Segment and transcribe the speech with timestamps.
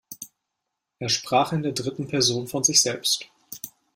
[0.97, 3.29] Er sprach in der dritten Person von sich selbst.